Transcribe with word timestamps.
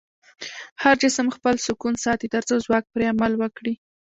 هر 0.83 0.95
جسم 1.03 1.27
خپل 1.35 1.55
سکون 1.67 1.93
ساتي 2.03 2.27
تر 2.33 2.41
څو 2.49 2.55
ځواک 2.65 2.83
پرې 2.93 3.05
عمل 3.13 3.33
وکړي. 3.37 3.73